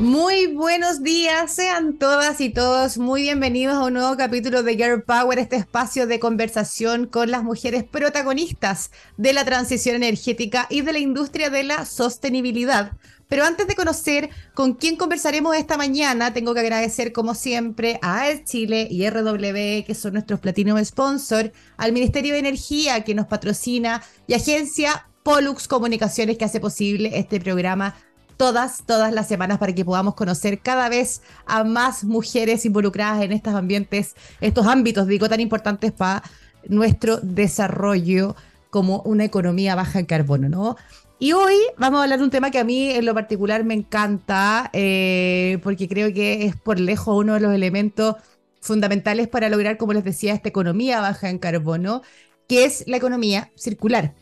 [0.00, 5.02] Muy buenos días, sean todas y todos muy bienvenidos a un nuevo capítulo de Girl
[5.02, 10.94] Power, este espacio de conversación con las mujeres protagonistas de la transición energética y de
[10.94, 12.92] la industria de la sostenibilidad.
[13.28, 18.22] Pero antes de conocer con quién conversaremos esta mañana, tengo que agradecer como siempre a
[18.22, 23.26] AES Chile y RW, que son nuestros Platinum Sponsor, al Ministerio de Energía, que nos
[23.26, 27.94] patrocina, y Agencia Pollux Comunicaciones, que hace posible este programa
[28.40, 33.32] todas, todas las semanas para que podamos conocer cada vez a más mujeres involucradas en
[33.32, 36.22] estos ambientes, estos ámbitos, digo, tan importantes para
[36.66, 38.34] nuestro desarrollo
[38.70, 40.76] como una economía baja en carbono, ¿no?
[41.18, 43.74] Y hoy vamos a hablar de un tema que a mí en lo particular me
[43.74, 48.16] encanta, eh, porque creo que es por lejos uno de los elementos
[48.62, 52.00] fundamentales para lograr, como les decía, esta economía baja en carbono,
[52.48, 54.14] que es la economía circular.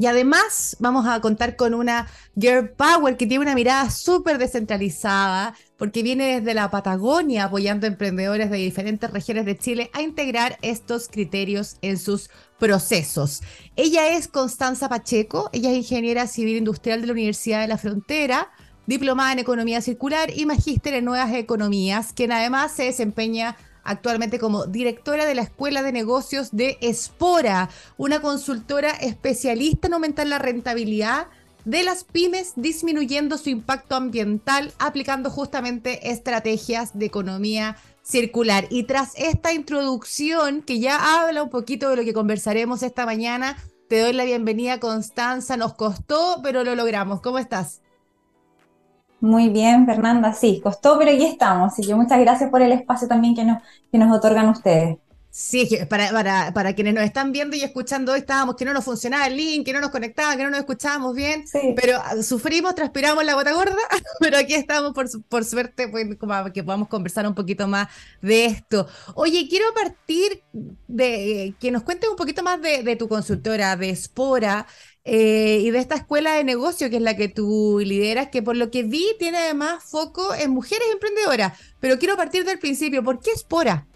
[0.00, 5.54] Y además vamos a contar con una Girl Power que tiene una mirada súper descentralizada,
[5.76, 10.56] porque viene desde la Patagonia apoyando a emprendedores de diferentes regiones de Chile a integrar
[10.62, 13.42] estos criterios en sus procesos.
[13.76, 18.48] Ella es Constanza Pacheco, ella es ingeniera civil industrial de la Universidad de la Frontera,
[18.86, 24.66] diplomada en economía circular y magíster en nuevas economías, quien además se desempeña actualmente como
[24.66, 31.28] directora de la Escuela de Negocios de Espora, una consultora especialista en aumentar la rentabilidad
[31.64, 38.66] de las pymes, disminuyendo su impacto ambiental, aplicando justamente estrategias de economía circular.
[38.70, 43.56] Y tras esta introducción, que ya habla un poquito de lo que conversaremos esta mañana,
[43.88, 45.56] te doy la bienvenida, Constanza.
[45.56, 47.20] Nos costó, pero lo logramos.
[47.20, 47.80] ¿Cómo estás?
[49.20, 51.72] Muy bien, Fernanda, sí, costó, pero aquí estamos.
[51.72, 54.98] Así que muchas gracias por el espacio también que nos, que nos otorgan ustedes.
[55.32, 58.84] Sí, para, para, para quienes nos están viendo y escuchando hoy estábamos que no nos
[58.84, 62.74] funcionaba el link, que no nos conectaba, que no nos escuchábamos bien, pero ah, sufrimos,
[62.74, 63.76] transpiramos la gota gorda,
[64.18, 67.86] pero aquí estamos por, por suerte pues, como que podamos conversar un poquito más
[68.20, 68.88] de esto.
[69.14, 70.42] Oye, quiero partir
[70.88, 74.66] de que nos cuentes un poquito más de, de tu consultora, de Spora,
[75.04, 78.56] eh, y de esta escuela de negocio que es la que tú lideras, que por
[78.56, 81.58] lo que vi tiene además foco en mujeres emprendedoras.
[81.80, 83.86] Pero quiero partir del principio, ¿por qué Espora?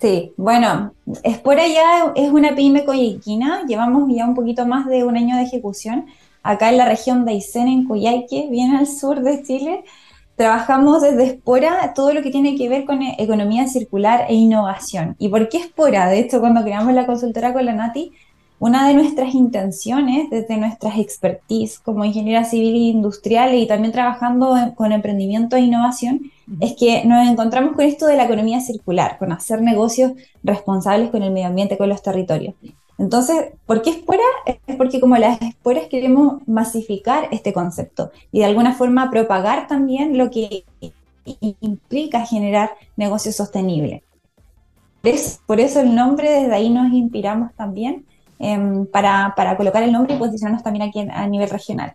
[0.00, 0.94] Sí, bueno,
[1.24, 5.42] Espora ya es una pyme coyhaiquina, llevamos ya un poquito más de un año de
[5.42, 6.06] ejecución
[6.42, 9.84] acá en la región de Aysén, en Coyhaique, bien al sur de Chile.
[10.36, 15.16] Trabajamos desde Espora todo lo que tiene que ver con economía circular e innovación.
[15.18, 16.08] ¿Y por qué Espora?
[16.08, 18.12] De hecho, cuando creamos la consultora con la Nati,
[18.60, 24.56] una de nuestras intenciones desde nuestras expertise como ingeniera civil e industrial y también trabajando
[24.74, 29.32] con emprendimiento e innovación es que nos encontramos con esto de la economía circular, con
[29.32, 32.54] hacer negocios responsables con el medio ambiente, con los territorios.
[32.98, 34.24] Entonces, ¿por qué Espora?
[34.44, 40.18] Es porque como las esporas queremos masificar este concepto y de alguna forma propagar también
[40.18, 40.64] lo que
[41.60, 44.02] implica generar negocios sostenibles.
[45.46, 48.04] por eso el nombre, desde ahí nos inspiramos también
[48.38, 51.94] Em, para, para, colocar el nombre y posicionarnos también aquí a nivel regional.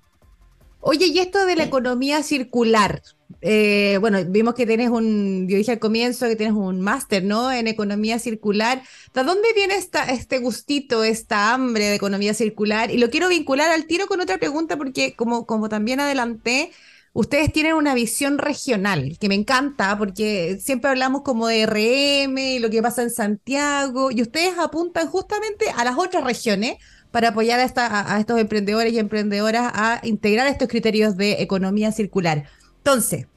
[0.81, 3.01] Oye, y esto de la economía circular,
[3.39, 7.49] eh, bueno, vimos que tienes un, yo dije al comienzo que tienes un máster, ¿no?
[7.49, 8.81] En economía circular.
[9.13, 12.91] ¿De dónde viene esta, este gustito, esta hambre de economía circular?
[12.91, 16.71] Y lo quiero vincular al tiro con otra pregunta porque como, como también adelanté,
[17.13, 22.59] ustedes tienen una visión regional que me encanta porque siempre hablamos como de RM y
[22.59, 26.77] lo que pasa en Santiago y ustedes apuntan justamente a las otras regiones
[27.11, 32.45] para apoyar a, estos emprendedores y emprendedoras a integrar estos criterios de economía circular.
[32.77, 33.27] Entonces,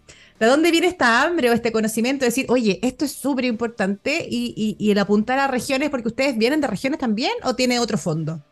[0.40, 4.26] ¿de dónde viene esta hambre o este conocimiento de decir, oye, esto es súper importante
[4.30, 8.42] y, el apuntar a regiones porque ustedes vienen de regiones también o tiene otro fondo?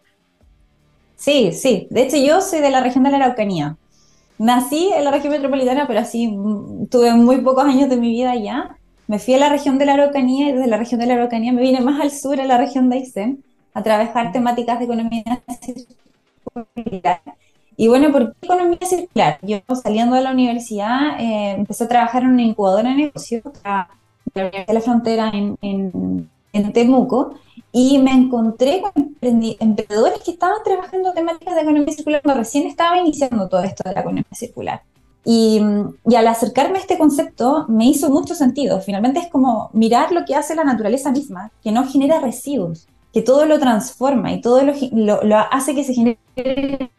[1.17, 1.87] Sí, sí.
[1.89, 3.79] De hecho, yo soy de la región de la Araucanía.
[4.39, 8.33] Nací en la región metropolitana, pero así mm, tuve muy pocos años de mi vida
[8.33, 8.77] allá.
[9.07, 11.53] Me fui a la región de la Araucanía y desde la región de la Araucanía
[11.53, 15.23] me vine más al sur, a la región de Aysén, a trabajar temáticas de economía
[15.61, 17.21] circular.
[17.77, 19.39] Y bueno, ¿por qué economía circular?
[19.43, 23.43] Yo saliendo de la universidad eh, empecé a trabajar en una incubadora de negocios,
[24.35, 27.35] de la Frontera en, en, en Temuco,
[27.73, 32.99] y me encontré con emprendedores que estaban trabajando temáticas de economía circular cuando recién estaba
[32.99, 34.83] iniciando todo esto de la economía circular.
[35.25, 35.61] Y,
[36.07, 38.81] y, al acercarme a este concepto me hizo mucho sentido.
[38.81, 43.23] Finalmente es como mirar lo que hace la naturaleza misma, que no genera residuos, que
[43.23, 46.19] todo lo transforma y todo lo, lo, hace que se genere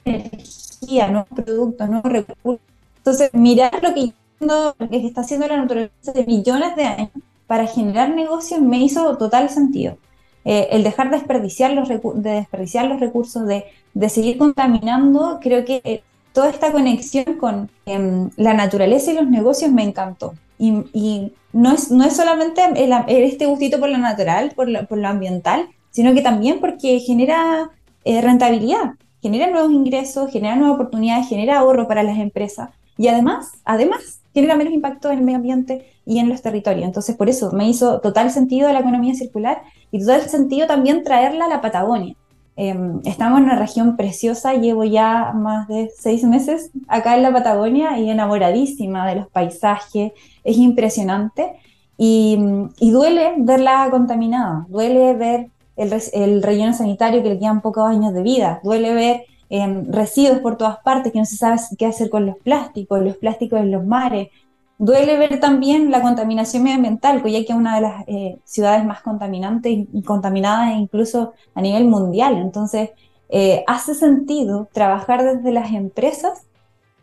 [0.03, 2.65] energía, no productos, no recursos.
[2.97, 7.11] Entonces, mirar lo que, lo que está haciendo la naturaleza de millones de años
[7.47, 9.97] para generar negocios me hizo total sentido.
[10.43, 15.65] Eh, el dejar de desperdiciar los, de desperdiciar los recursos, de, de, seguir contaminando, creo
[15.65, 16.03] que
[16.33, 20.33] toda esta conexión con em, la naturaleza y los negocios me encantó.
[20.57, 22.61] Y, no, es, no es solamente
[23.07, 27.71] este gustito por lo natural, por lo, por lo ambiental, sino que también porque genera
[28.03, 33.51] eh, rentabilidad, genera nuevos ingresos, genera nuevas oportunidades, genera ahorro para las empresas y además,
[33.63, 36.85] además, genera menos impacto en el medio ambiente y en los territorios.
[36.85, 41.45] Entonces, por eso me hizo total sentido la economía circular y total sentido también traerla
[41.45, 42.15] a la Patagonia.
[42.57, 47.33] Em, estamos en una región preciosa, llevo ya más de seis meses acá en la
[47.33, 51.53] Patagonia y enamoradísima de los paisajes, es impresionante
[51.97, 52.37] y,
[52.79, 58.59] duele verla contaminada, duele ver el, relleno sanitario que le quedan pocos años de vida,
[58.63, 62.37] duele ver em, residuos por todas partes que no se sabe qué hacer con los
[62.37, 64.29] plásticos, los plásticos en los mares,
[64.77, 69.01] Duele ver también la contaminación medioambiental, ya que es una de las eh, ciudades más
[69.01, 72.35] contaminantes y contaminadas incluso a nivel mundial.
[72.35, 72.89] Entonces,
[73.29, 76.45] eh, hace sentido trabajar desde las empresas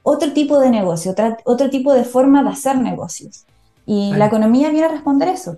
[0.02, 1.14] otro tipo de negocio,
[1.44, 3.46] otro tipo de forma de hacer negocios.
[3.86, 5.56] Y la economía viene a responder eso.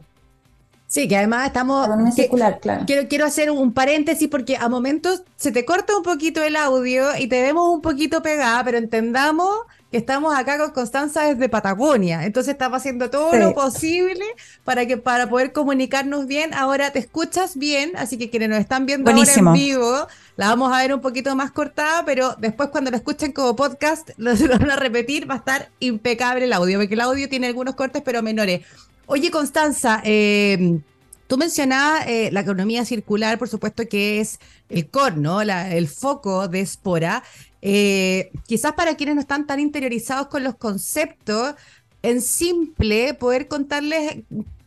[0.94, 1.88] Sí, que además estamos.
[2.14, 2.85] circular, claro.
[2.87, 7.17] Quiero, quiero hacer un paréntesis porque a momentos se te corta un poquito el audio
[7.19, 9.50] y te vemos un poquito pegada, pero entendamos
[9.91, 12.25] que estamos acá con Constanza desde Patagonia.
[12.25, 14.25] Entonces estamos haciendo todo lo posible
[14.62, 16.55] para que para poder comunicarnos bien.
[16.55, 20.06] Ahora te escuchas bien, así que quienes nos están viendo ahora en vivo,
[20.37, 24.11] la vamos a ver un poquito más cortada, pero después cuando lo escuchen como podcast,
[24.17, 27.49] lo, lo van a repetir, va a estar impecable el audio, porque el audio tiene
[27.49, 28.61] algunos cortes, pero menores.
[29.06, 30.81] Oye, Constanza, eh,
[31.27, 34.39] tú mencionabas eh, la economía circular, por supuesto que es
[34.71, 35.43] el core, ¿no?
[35.43, 37.23] el foco de Spora.
[37.61, 41.55] Eh, quizás para quienes no están tan interiorizados con los conceptos,
[42.03, 44.25] en simple poder contarles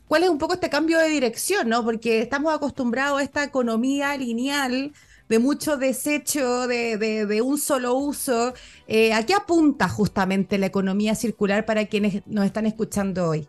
[0.07, 1.84] cuál es un poco este cambio de dirección, ¿no?
[1.84, 4.94] Porque estamos acostumbrados a esta economía lineal
[5.30, 8.54] de mucho desecho, de, un solo uso.
[9.13, 13.48] ¿A qué apunta justamente la economía circular para quienes nos están escuchando hoy?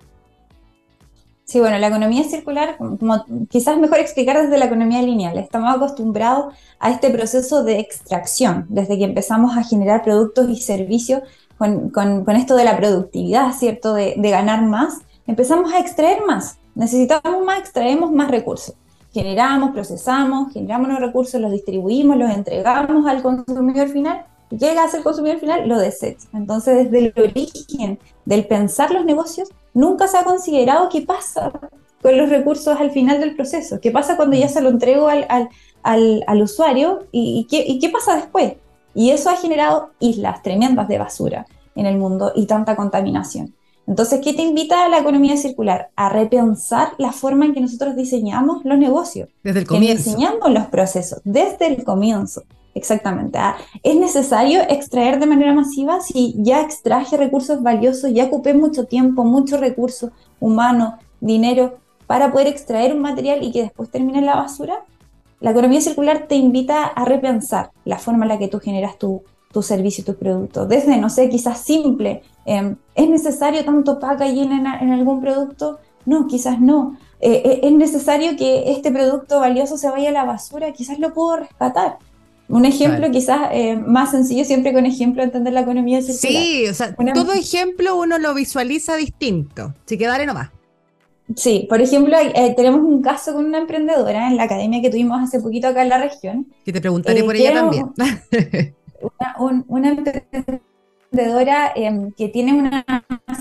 [1.49, 5.39] Sí, bueno, la economía circular, como quizás mejor explicar desde la economía lineal.
[5.39, 11.23] Estamos acostumbrados a este proceso de extracción, desde que empezamos a generar productos y servicios
[11.57, 11.91] con,
[12.37, 13.95] esto de la productividad, ¿cierto?
[13.95, 16.59] De, ganar más, empezamos a extraer más.
[16.75, 18.75] Necesitamos más, extraemos más recursos.
[19.15, 24.27] Generamos, procesamos, generamos los recursos, los distribuimos, los entregamos al consumidor final.
[24.51, 25.69] ¿Y qué hace el consumidor final?
[25.69, 26.27] Lo desecha.
[26.33, 31.53] Entonces, desde el origen del pensar los negocios, nunca se ha considerado qué pasa
[32.03, 35.27] con los recursos al final del proceso, qué pasa cuando ya se lo entrego al,
[35.83, 38.55] al, usuario y, qué, y qué pasa después.
[38.95, 43.55] Y eso ha generado islas tremendas de basura en el mundo y tanta contaminación.
[43.87, 45.91] Entonces, ¿qué te invita a la economía circular?
[45.97, 49.31] A repensar la forma en que nosotros diseñamos los negocios.
[49.43, 50.11] Desde el comienzo.
[50.11, 52.43] diseñamos los procesos, desde el comienzo.
[52.79, 53.39] Exactamente.
[53.39, 58.85] Ah, es necesario extraer de manera masiva si ya extraje recursos valiosos, ya ocupé mucho
[58.85, 64.27] tiempo, mucho recurso humano, dinero, para poder extraer un material y que después termine en
[64.27, 64.85] la basura.
[65.41, 69.23] La economía circular te invita a repensar la forma en la que tú generas tu,
[69.53, 70.67] tu servicio y tu producto.
[70.67, 75.81] Desde, no sé, quizás simple, em, ¿es necesario tanto packaging en, en algún producto?
[76.07, 76.97] No, quizás no.
[77.21, 80.73] Eh, eh, ¿Es necesario que este producto valioso se vaya a la basura?
[80.73, 81.99] Quizás lo puedo rescatar.
[82.49, 86.43] Un ejemplo quizás eh, más sencillo, siempre con ejemplo, entender la economía circular.
[86.43, 89.75] Sí, o sea, todo ejemplo uno lo visualiza distinto.
[89.85, 90.51] Así que dale nomás.
[91.37, 95.21] Sí, por ejemplo, eh, tenemos un caso con una emprendedora en la academia que tuvimos
[95.23, 96.47] hace poquito acá en la región.
[96.65, 97.93] Que te preguntaré por ella también.
[99.69, 102.85] Una, emprendedora em, que tiene una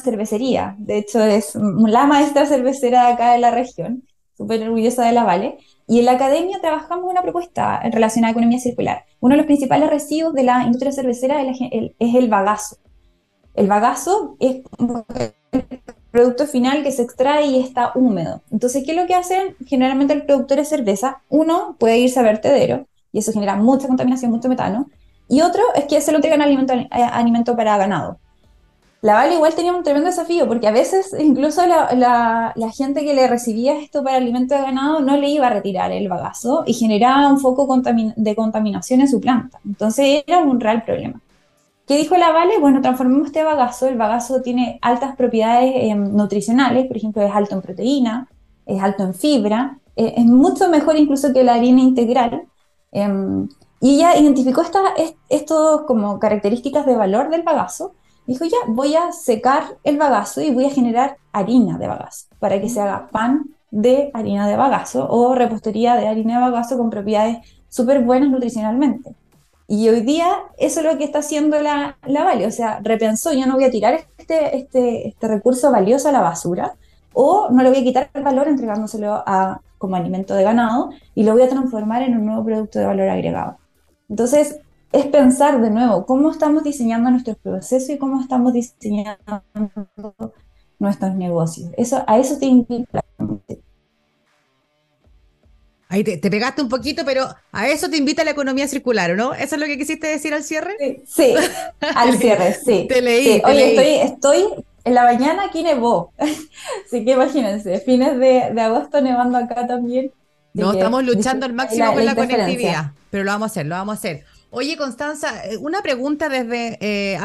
[0.04, 0.76] cervecería.
[0.78, 4.04] De hecho, es la maestra cervecera de acá de la región.
[4.38, 5.58] Súper orgullosa de la Vale.
[5.88, 9.06] Y en la academia trabajamos una propuesta relacionada a economía circular.
[9.20, 11.58] Uno de los principales residuos de la industria cervecera es
[12.00, 12.78] el, bagazo.
[13.56, 15.70] El bagazo es el
[16.12, 18.44] producto final que se extrae y está húmedo.
[18.52, 21.24] Entonces, ¿qué es lo que hacen generalmente el productor de cerveza?
[21.30, 24.88] Uno puede irse a vertedero y eso genera mucha contaminación, mucho metano.
[25.28, 28.20] Y otro es que se lo entregan alimento, eh, alimento para ganado
[29.08, 33.26] la Vale igual tenía un tremendo desafío, porque a veces incluso la, gente que le
[33.26, 37.30] recibía esto para alimento de ganado no le iba a retirar el bagazo y generaba
[37.30, 37.82] un foco
[38.18, 39.62] de contaminación en su planta.
[39.66, 41.22] Entonces era un real problema.
[41.88, 42.60] ¿Qué dijo la Vale?
[42.60, 43.88] Bueno, transformemos este bagazo.
[43.88, 48.28] El bagazo tiene altas propiedades em, nutricionales, por ejemplo, es alto en proteína,
[48.66, 52.44] es alto en fibra, eh, es mucho mejor incluso que la harina integral.
[52.92, 53.48] Em,
[53.80, 57.94] y ella identificó estas como características de valor del bagazo
[58.28, 62.62] Dijo, ya, voy a secar el bagazo y voy a generar harina de bagazo para
[62.62, 66.90] que se haga pan de harina de bagazo o repostería de harina de bagazo con
[66.90, 67.38] propiedades
[67.70, 69.16] súper buenas nutricionalmente.
[69.68, 73.34] Y hoy día eso es lo que está haciendo la, la Vale, o sea, repensó,
[73.34, 76.76] yo no voy a tirar este, este, este recurso valioso a la basura,
[77.14, 81.24] o no le voy a quitar el valor entregándoselo a, como alimento de ganado y
[81.24, 83.58] lo voy a transformar en un nuevo producto de valor agregado.
[84.10, 84.60] Entonces,
[84.92, 89.44] es pensar de nuevo cómo estamos diseñando nuestros procesos y cómo estamos diseñando
[90.80, 91.72] nuestros negocios.
[91.78, 93.04] Eso, a eso te invita.
[95.90, 99.34] Ahí te, pegaste un poquito, pero a eso te invita la economía circular, ¿no?
[99.34, 100.76] ¿Eso es lo que quisiste decir al cierre?
[101.06, 101.34] Sí,
[101.96, 102.88] al cierre, sí.
[102.90, 103.42] Te leí.
[103.46, 106.12] Oye, Estoy, estoy en la mañana aquí nevó.
[106.18, 110.12] Así que imagínense, fines de, de agosto nevando acá también.
[110.54, 113.94] No, estamos luchando al máximo con la conectividad, pero lo vamos a hacer, lo vamos
[113.94, 114.26] a hacer.
[114.50, 116.78] Oye, Constanza, eh, una pregunta desde...
[116.80, 117.20] Eh,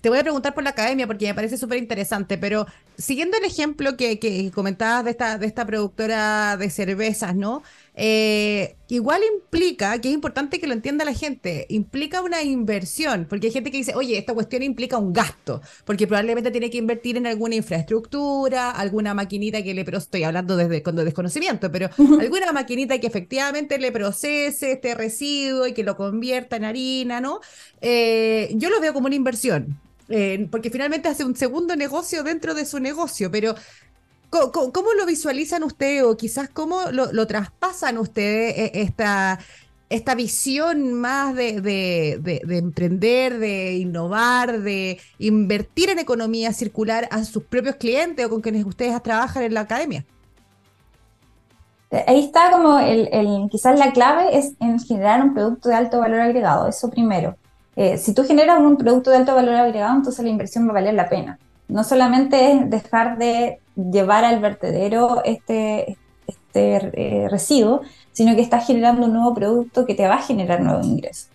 [0.00, 3.44] te voy a preguntar por la academia porque me parece súper interesante, pero siguiendo el
[3.44, 7.62] ejemplo que, que, comentabas de esta, de esta productora de cervezas, ¿no?
[8.00, 13.48] Eh, igual implica, que es importante que lo entienda la gente, implica una inversión, porque
[13.48, 17.16] hay gente que dice, oye, esta cuestión implica un gasto, porque probablemente tiene que invertir
[17.16, 21.90] en alguna infraestructura, alguna maquinita que le, pero estoy hablando desde con desconocimiento, pero
[22.20, 27.40] alguna maquinita que efectivamente le procese este residuo y que lo convierta en harina, ¿no?
[27.80, 29.80] Eh, yo lo veo como una inversión.
[30.10, 33.54] Eh, porque finalmente hace un segundo negocio dentro de su negocio, pero
[34.30, 39.38] ¿Cómo, lo visualizan ustedes o quizás cómo lo, traspasan ustedes e, esta,
[39.88, 47.76] esta visión más de, emprender, de innovar, de invertir en economía circular a sus propios
[47.76, 50.04] clientes o con quienes ustedes trabajan en la academia?
[52.06, 53.08] Ahí está como el,
[53.50, 57.36] quizás la clave es en generar un producto de alto valor agregado, eso primero.
[57.76, 60.74] Eh, si tú generas un producto de alto valor agregado, entonces la inversión va a
[60.74, 61.38] valer la pena.
[61.68, 65.96] No solamente es dejar de llevar al vertedero este,
[66.26, 67.82] este eh, residuo,
[68.12, 71.28] sino que estás generando un nuevo producto que te va a generar nuevos ingresos.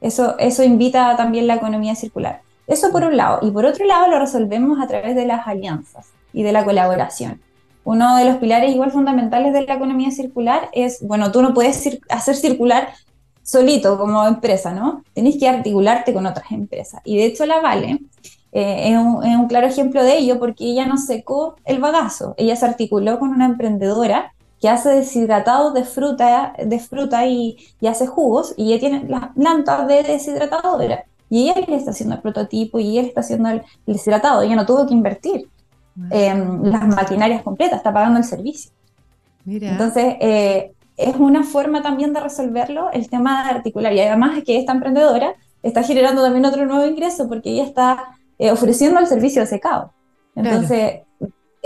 [0.00, 2.42] Eso, eso invita también la economía circular.
[2.66, 3.38] Eso por un lado.
[3.42, 7.40] Y por otro lado lo resolvemos a través de las alianzas y de la colaboración.
[7.84, 11.98] Uno de los pilares igual fundamentales de la economía circular es, bueno, tú no puedes
[12.08, 12.88] hacer circular
[13.44, 15.04] solito como empresa, ¿no?
[15.14, 17.00] Tienes que articularte con otras empresas.
[17.04, 18.00] Y de hecho la Vale
[18.58, 18.96] eh, es,
[19.36, 23.28] un, claro ejemplo de ello porque ella no secó el bagazo, ella se articuló con
[23.28, 24.32] una emprendedora
[24.62, 29.86] que hace deshidratados de fruta, de fruta y, hace jugos y ella tiene las plantas
[29.86, 31.04] de deshidratadora.
[31.28, 34.64] Y ella le está haciendo el prototipo y le está haciendo el, deshidratado, ella no
[34.64, 35.50] tuvo que invertir
[36.10, 38.70] las maquinarias completas, está pagando el servicio.
[39.46, 43.92] Entonces, eh, es una forma también de resolverlo el tema de articular.
[43.92, 48.15] Y además es que esta emprendedora está generando también otro nuevo ingreso porque ella está
[48.38, 49.92] eh, ofreciendo el servicio de secado.
[50.34, 51.02] Entonces,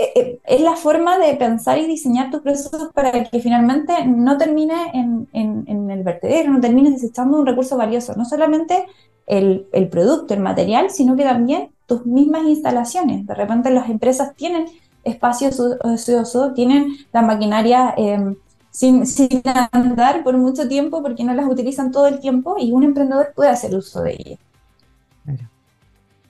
[0.01, 4.37] eh, eh, es la forma de pensar y diseñar tus procesos para que finalmente no
[4.37, 8.87] termine en, en, el vertedero, no termines desechando un recurso valioso, no solamente
[9.27, 13.27] el, el, producto, el material, sino que también tus mismas instalaciones.
[13.27, 14.65] De repente las empresas tienen
[15.03, 18.35] espacios ociosos, tienen la maquinaria em,
[18.71, 22.83] sin, sin andar por mucho tiempo porque no las utilizan todo el tiempo y un
[22.83, 24.39] emprendedor puede hacer uso de ellas.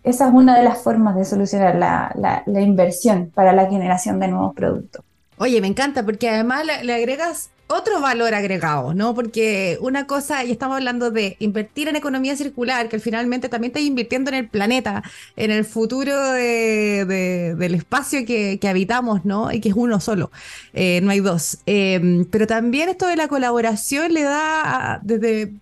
[0.03, 4.55] Esa es una de las formas de solucionar la, inversión para la generación de nuevos
[4.55, 5.03] productos.
[5.37, 9.15] Oye, me encanta porque además le, agregas otro valor agregado, ¿no?
[9.15, 13.79] Porque una cosa, y estamos hablando de invertir en economía circular, que finalmente también está
[13.79, 15.03] invirtiendo en el planeta,
[15.37, 19.51] en el futuro del espacio que, habitamos, ¿no?
[19.51, 20.31] Y que es uno solo,
[20.73, 21.59] eh, no hay dos.
[21.65, 25.53] Eh, pero también esto de la colaboración le da, desde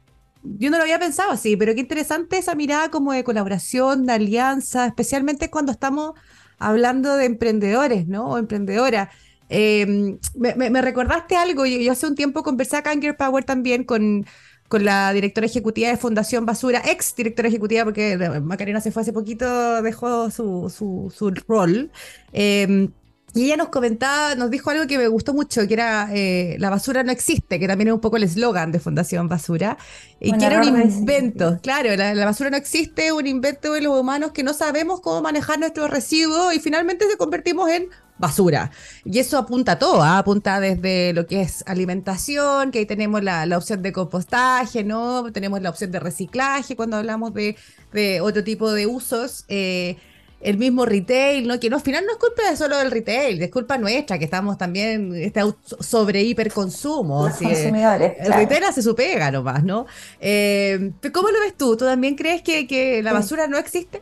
[0.43, 4.13] yo no lo había pensado así, pero qué interesante esa mirada como de colaboración, de
[4.13, 6.13] alianza, especialmente cuando estamos
[6.58, 8.29] hablando de emprendedores, ¿no?
[8.29, 9.10] O emprendedoras.
[9.50, 14.25] Em, me, recordaste algo, yo, hace un tiempo conversé acá en Gear Power también con,
[14.67, 19.13] con la directora ejecutiva de Fundación Basura, ex directora ejecutiva, porque Macarena se fue hace
[19.13, 21.91] poquito, dejó su, su, su rol.
[22.34, 22.89] Eh,
[23.33, 26.69] y ella nos comentaba, nos dijo algo que me gustó mucho, que era eh, la
[26.69, 29.77] basura no existe, que también es un poco el eslogan de Fundación Basura,
[30.19, 34.31] y que era un invento, claro, la, basura no existe, un invento de los humanos
[34.31, 38.71] que no sabemos cómo manejar nuestros residuos y finalmente se convertimos en basura.
[39.05, 40.17] Y eso apunta a todo, ¿ah?
[40.17, 45.31] apunta desde lo que es alimentación, que ahí tenemos la, opción de compostaje, ¿no?
[45.31, 47.55] Tenemos la opción de reciclaje cuando hablamos de,
[47.93, 49.45] de otro tipo de usos.
[49.48, 49.98] Eh,
[50.41, 51.60] el mismo retail, ¿no?
[51.60, 54.58] Que no, al final no es culpa solo del retail, es culpa nuestra, que estamos
[54.58, 55.41] también este,
[55.79, 57.27] sobre hiperconsumo.
[57.27, 58.13] Los consumidores.
[58.19, 59.86] El retail hace su pega nomás, ¿no?
[60.19, 61.75] Eh, ¿Cómo lo ves tú?
[61.75, 64.01] ¿Tú también crees que, la basura no existe?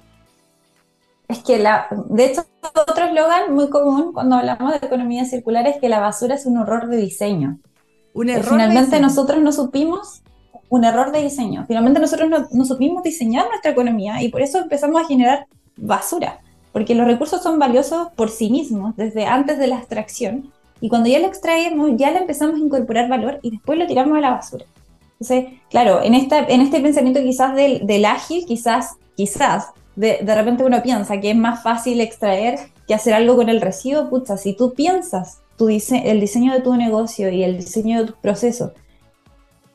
[1.27, 5.77] Es que la, de hecho, otro eslogan muy común cuando hablamos de economía circular es
[5.77, 7.59] que la basura es un error de diseño.
[8.13, 8.51] Un error.
[8.51, 10.21] Finalmente nosotros no supimos
[10.69, 11.65] un error de diseño.
[11.67, 16.39] Finalmente nosotros no, no supimos diseñar nuestra economía y por eso empezamos a generar basura,
[16.71, 21.09] porque los recursos son valiosos por sí mismos desde antes de la extracción y cuando
[21.09, 24.31] ya lo extraemos ya le empezamos a incorporar valor y después lo tiramos a la
[24.31, 24.65] basura.
[25.19, 30.35] Entonces, claro, en, esta, en este pensamiento quizás del, del ágil, quizás, quizás, de, de,
[30.35, 34.37] repente uno piensa que es más fácil extraer que hacer algo con el residuo, pucha,
[34.37, 38.71] si tú piensas tu el diseño de tu negocio y el diseño de tus procesos,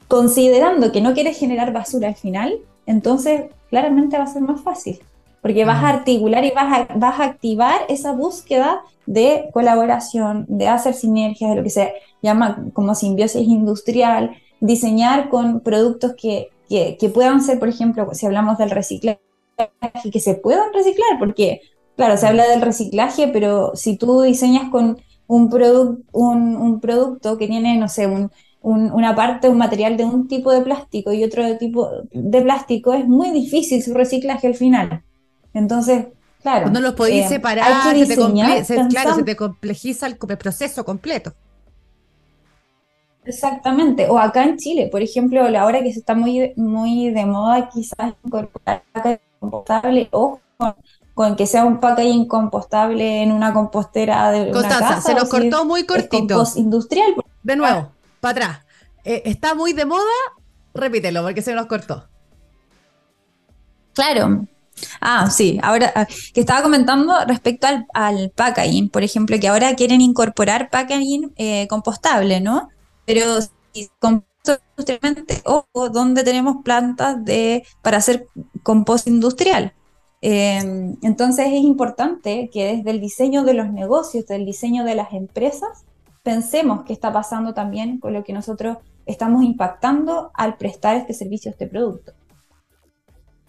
[0.06, 5.00] considerando que no quieres generar basura al final, entonces claramente va a ser más fácil,
[5.42, 10.68] porque vas a articular y vas a, vas a activar esa búsqueda de colaboración, de
[10.68, 14.30] hacer sinergias, de lo que se llama como simbiosis industrial,
[14.61, 19.20] diseñar con productos que, que, que puedan ser, por ejemplo, si hablamos del reciclaje,
[20.12, 21.61] que se puedan reciclar, porque,
[21.96, 25.50] claro, se habla del reciclaje, pero si tú diseñas con un,
[26.12, 28.30] un, un producto que tiene, no sé, un,
[28.62, 33.06] una parte, un material de un tipo de plástico y otro tipo de plástico, es
[33.08, 35.02] muy difícil su reciclaje al final.
[35.54, 36.06] Entonces,
[36.40, 36.71] claro.
[36.71, 38.16] No los podéis eh, separar, se, te
[38.88, 41.35] claro, se te complejiza el proceso completo.
[43.25, 47.25] Exactamente, o acá en Chile, por ejemplo, la hora que se está muy, muy de
[47.25, 48.82] moda quizás incorporar
[49.38, 50.40] compostable o
[51.14, 55.28] con, que sea un packaging compostable en una compostera de Constanza, una casa, se nos
[55.28, 56.44] cortó muy cortito.
[56.56, 57.14] industrial.
[57.42, 58.66] De nuevo, para atrás.
[59.04, 60.02] Eh, ¿Está muy de moda?
[60.75, 62.09] Repítelo, porque se nos cortó.
[63.94, 64.47] Claro,
[65.00, 70.00] Ah, sí, ahora ah, que estaba comentando respecto al, packaging, por ejemplo, que ahora quieren
[70.00, 72.68] incorporar packaging eh, compostable, ¿no?
[73.04, 73.40] Pero
[73.72, 73.90] si
[74.76, 78.26] industrialmente, o donde tenemos plantas de, para hacer
[78.62, 79.72] compost industrial.
[80.20, 85.12] Em, entonces es importante que desde el diseño de los negocios, del diseño de las
[85.12, 85.84] empresas,
[86.22, 91.50] pensemos qué está pasando también con lo que nosotros estamos impactando al prestar este servicio,
[91.50, 92.12] este producto.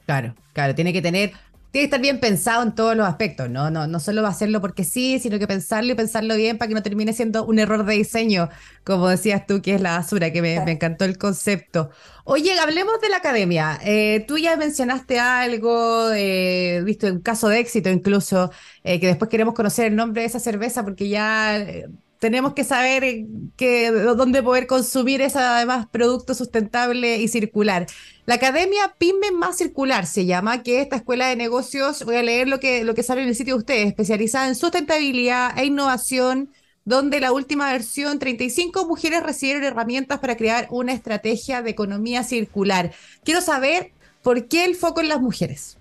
[0.05, 1.31] Claro, claro, tiene que tener,
[1.71, 3.71] tiene que estar bien pensado en todos los aspectos, ¿no?
[3.71, 6.83] No, no solo hacerlo porque sí, sino que pensarlo y pensarlo bien para que no
[6.83, 8.49] termine siendo un error de diseño,
[8.83, 11.89] como decías tú, que es la basura, que me, encantó el concepto.
[12.25, 13.79] Oye, hablemos de la academia.
[13.83, 18.51] Eh, tú ya mencionaste algo, eh, visto un caso de éxito incluso,
[18.83, 21.87] eh, que después queremos conocer el nombre de esa cerveza porque ya eh,
[22.23, 23.25] tenemos que saber
[23.57, 27.85] que, dónde poder consumir ese además producto sustentable y circular.
[28.25, 32.47] La Academia PYME Más Circular se llama, que esta escuela de negocios, voy a leer
[32.47, 36.49] lo que, lo que sale en el sitio de ustedes, especializada en sustentabilidad e innovación,
[36.85, 42.93] donde la última versión, 35 mujeres recibieron herramientas para crear una estrategia de economía circular.
[43.25, 45.77] Quiero saber por qué el foco en las mujeres.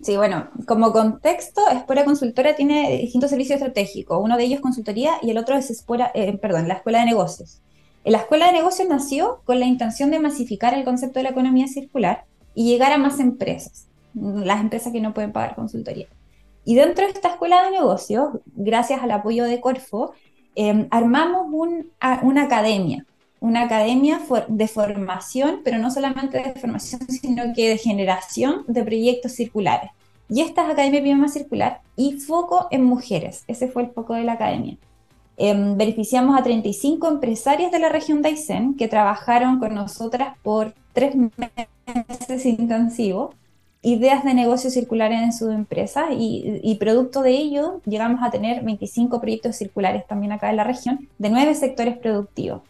[0.00, 4.20] Sí, bueno, como contexto, Espora Consultora tiene distintos servicios estratégicos.
[4.22, 7.60] Uno de ellos consultoría y el otro es Espora, eh, perdón, la Escuela de Negocios.
[8.04, 11.66] La Escuela de Negocios nació con la intención de masificar el concepto de la economía
[11.66, 16.06] circular y llegar a más empresas, las empresas que no pueden pagar consultoría.
[16.64, 20.12] Y dentro de esta Escuela de Negocios, gracias al apoyo de Corfo,
[20.54, 21.46] em, armamos
[22.22, 23.04] una academia
[23.40, 29.32] una academia de formación, pero no solamente de formación, sino que de generación de proyectos
[29.32, 29.90] circulares.
[30.28, 33.44] Y esta es Academia Prima Circular y foco en mujeres.
[33.48, 34.76] Ese fue el foco de la academia.
[35.38, 40.74] Eh, beneficiamos a 35 empresarias de la región de Aysén que trabajaron con nosotras por
[40.92, 43.36] tres meses intensivos,
[43.80, 48.64] ideas de negocios circulares en sus empresas y, y, producto de ello llegamos a tener
[48.64, 52.62] 25 proyectos circulares también acá en la región de nueve sectores productivos.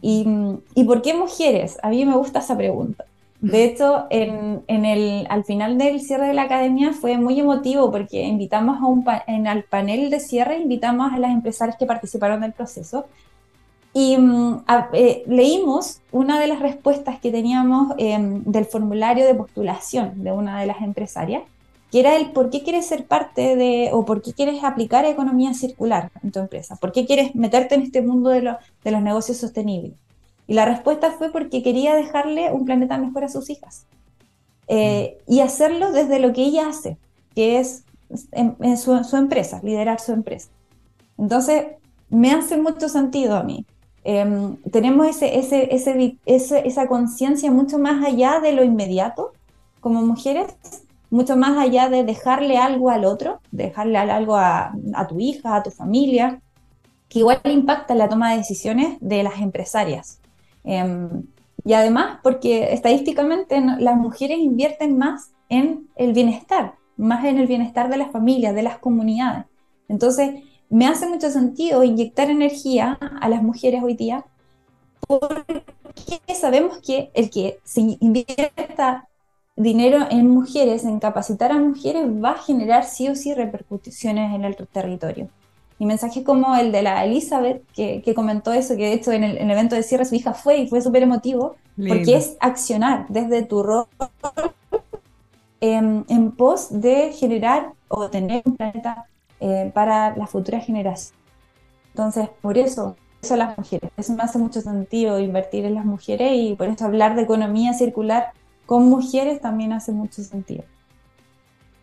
[0.00, 0.26] ¿Y,
[0.74, 1.78] ¿Y, por qué mujeres?
[1.82, 3.04] A mí me gusta esa pregunta.
[3.40, 7.90] De hecho, en, en el, al final del cierre de la academia fue muy emotivo
[7.90, 12.42] porque invitamos a un en al panel de cierre, invitamos a las empresarias que participaron
[12.42, 13.06] del proceso
[13.94, 20.22] y mm, eh, leímos una de las respuestas que teníamos em, del formulario de postulación
[20.22, 21.42] de una de las empresarias
[21.92, 25.52] que era el por qué quieres ser parte de, o por qué quieres aplicar economía
[25.52, 29.92] circular en tu empresa, por qué quieres meterte en este mundo de, los negocios sostenibles.
[30.48, 33.84] Y la respuesta fue porque quería dejarle un planeta mejor a sus hijas.
[34.68, 36.96] Eh, y hacerlo desde lo que ella hace,
[37.34, 37.84] que es
[38.30, 40.48] en, su, empresa, liderar su empresa.
[41.18, 41.66] Entonces,
[42.08, 43.66] me hace mucho sentido a mí.
[44.04, 49.32] Em, tenemos esa conciencia mucho más allá de lo inmediato
[49.80, 50.54] como mujeres
[51.12, 54.72] mucho más allá de dejarle algo al otro, dejarle algo a,
[55.08, 56.40] tu hija, a tu familia,
[57.10, 60.20] que igual impacta en la toma de decisiones de las empresarias.
[60.64, 61.24] Em,
[61.64, 67.90] y además, porque estadísticamente las mujeres invierten más en el bienestar, más en el bienestar
[67.90, 69.44] de las familias, de las comunidades.
[69.88, 74.24] Entonces, me hace mucho sentido inyectar energía a las mujeres hoy día
[75.06, 79.10] porque sabemos que el que se invierta
[79.56, 84.44] dinero en mujeres, en capacitar a mujeres, va a generar sí o sí repercusiones en
[84.44, 85.28] el territorio.
[85.78, 89.50] Y mensajes como el de la Elizabeth, que, comentó eso, que de hecho en el,
[89.50, 93.62] evento de cierre su hija fue y fue súper emotivo, porque es accionar desde tu
[93.62, 93.86] rol
[95.60, 99.06] en, pos de generar o tener un planeta
[99.40, 101.14] eh, para las futuras generaciones.
[101.88, 103.90] Entonces, por eso, eso las mujeres.
[103.96, 107.74] Eso me hace mucho sentido invertir en las mujeres y por eso hablar de economía
[107.74, 108.32] circular
[108.72, 110.64] con mujeres también hace mucho sentido.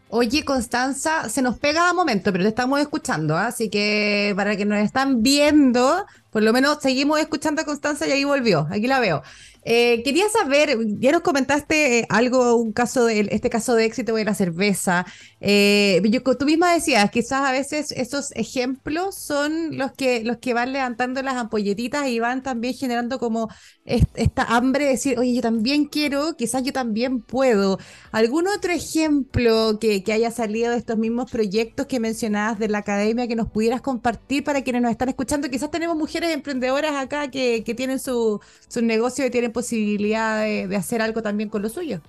[0.09, 3.45] Oye, Constanza, se nos pega a momento, pero te estamos escuchando, ¿ah?
[3.45, 8.11] así que para que nos están viendo, por lo menos seguimos escuchando a Constanza y
[8.11, 9.23] ahí volvió, aquí la veo.
[9.63, 14.15] Eh, quería saber, ya nos comentaste eh, algo, un caso de este caso de éxito
[14.15, 15.05] de la cerveza.
[15.41, 16.01] Eh,
[16.39, 21.21] tú misma decías, quizás a veces esos ejemplos son los que, los que van levantando
[21.21, 23.49] las ampolletitas y van también generando como
[23.85, 27.79] esta hambre de decir, oye, yo también quiero, quizás yo también puedo.
[28.11, 32.79] ¿Algún otro ejemplo que, que haya salido de estos mismos proyectos que mencionabas de la
[32.79, 35.49] academia que nos pudieras compartir para quienes nos están escuchando?
[35.49, 41.01] Quizás tenemos mujeres emprendedoras acá que, tienen su, su negocio y tienen posibilidad de, hacer
[41.01, 42.01] algo también con lo suyo.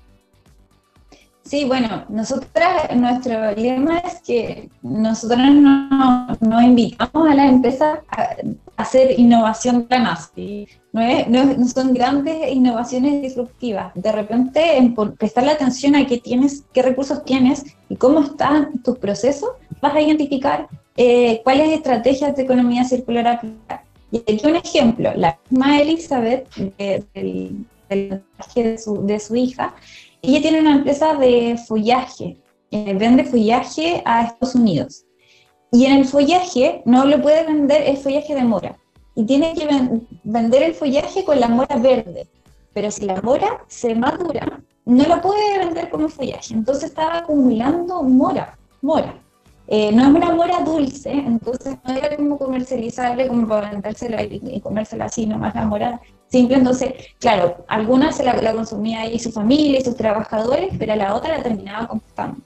[1.42, 8.37] Sí, bueno, nosotras, nuestro lema es que nosotros no, invitamos a las empresas a,
[8.77, 10.33] hacer innovación planas,
[10.92, 13.92] no, no, son grandes innovaciones disruptivas.
[13.94, 18.99] De repente, en prestarle atención a qué tienes, qué recursos tienes y cómo están tus
[18.99, 23.89] procesos, vas a identificar eh, cuáles estrategias de economía circular aplicar.
[24.11, 29.75] Y aquí un ejemplo, la misma Elizabeth, del, de, su, de su hija,
[30.23, 32.37] ella tiene una empresa de follaje,
[32.70, 35.05] eh, vende follaje a Estados Unidos.
[35.73, 38.77] Y en el follaje no lo puede vender el follaje de mora.
[39.14, 39.68] Y tiene que
[40.25, 42.27] vender el follaje con la mora verde.
[42.73, 46.55] Pero si la mora se madura, no la puede vender como follaje.
[46.55, 49.20] Entonces estaba acumulando mora, mora.
[49.72, 54.61] Eh, no es una mora dulce, entonces no era como comercializable como para vendérsela y,
[54.61, 56.56] comérsela así, nomás la mora simple.
[56.56, 61.37] Entonces, claro, algunas se la, consumía ahí su familia y sus trabajadores, pero la otra
[61.38, 62.40] la terminaba compostando.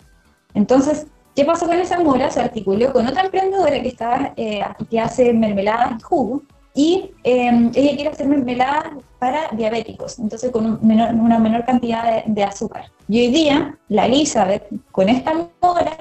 [0.53, 2.31] Entonces, ¿qué pasó con esa mora?
[2.31, 6.43] Se articuló con otra emprendedora que, estaba, eh, que hace mermeladas y jugo,
[6.75, 8.85] y em, ella quiere hacer mermeladas
[9.19, 12.91] para diabéticos, entonces con una menor cantidad de, de, azúcar.
[13.09, 15.33] Y hoy día, la Elizabeth, con esta
[15.63, 15.97] mora,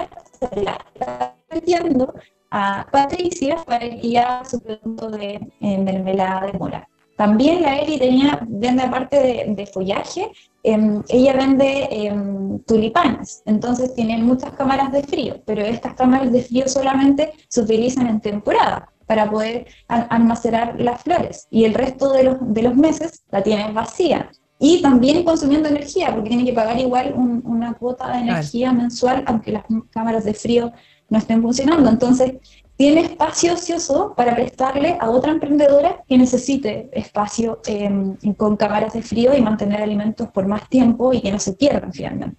[0.56, 2.13] la está vendiendo
[2.51, 6.88] a Patricia para haga su producto de eh, mermelada de mora.
[7.17, 10.32] También la Eli tenía, vende aparte de, follaje,
[10.63, 16.41] em, ella vende em, tulipanes, entonces tienen muchas cámaras de frío, pero estas cámaras de
[16.41, 21.47] frío solamente se utilizan en temporada para poder almacenar las flores.
[21.51, 24.32] Y el resto de los, de los meses la tienen vacía
[24.65, 29.52] y también consumiendo energía, porque tiene que pagar igual una cuota de energía mensual, aunque
[29.52, 30.71] las cámaras de frío
[31.10, 31.89] no estén funcionando.
[31.89, 32.36] Entonces,
[32.78, 39.02] tiene espacio ocioso para prestarle a otra emprendedora que necesite espacio em, con cámaras de
[39.02, 42.38] frío y mantener alimentos por más tiempo y que no se pierdan finalmente.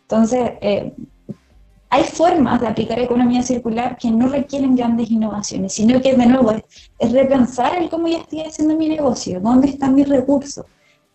[0.00, 0.94] Entonces, eh,
[1.90, 6.52] hay formas de aplicar economía circular que no requieren grandes innovaciones, sino que de nuevo
[6.52, 6.62] es,
[6.98, 10.64] es repensar el cómo ya estoy haciendo mi negocio, dónde están mis recursos,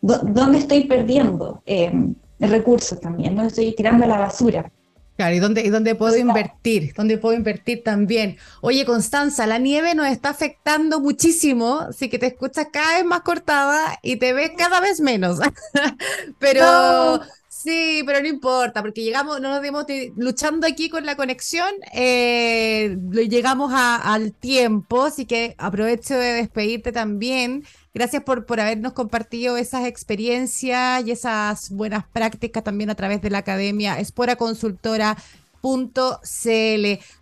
[0.01, 1.91] ¿Dónde estoy perdiendo eh,
[2.39, 3.36] recursos también?
[3.36, 4.71] ¿Dónde estoy tirando la basura?
[5.17, 6.93] Claro, ¿y dónde, y dónde puedo invertir?
[6.93, 8.38] ¿Dónde puedo invertir también?
[8.62, 13.21] Oye, Constanza, la nieve nos está afectando muchísimo, así que te escuchas cada vez más
[13.21, 15.39] cortada y te ves cada vez menos.
[16.39, 19.86] Pero sí, pero no importa, porque llegamos, no nos dimos
[20.17, 22.95] luchando aquí con la conexión, eh,
[23.27, 27.63] llegamos al tiempo, así que aprovecho de despedirte también.
[27.95, 33.29] Gracias por, por habernos compartido esas experiencias y esas buenas prácticas también a través de
[33.29, 35.15] la academia esporaconsultora.cl.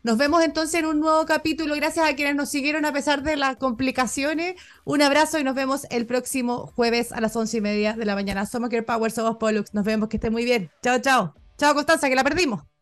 [0.02, 1.76] Nos vemos entonces en un nuevo capítulo.
[1.76, 4.56] Gracias a quienes nos siguieron a pesar de las complicaciones.
[4.84, 8.16] Un abrazo y nos vemos el próximo jueves a las once y media de la
[8.16, 8.48] mañana.
[8.48, 9.76] Somos Care Power, somos Pollux.
[9.76, 10.72] Nos vemos, que esté muy bien.
[10.82, 11.36] Chao, chao.
[11.56, 12.73] Chao, Constanza, que la perdimos.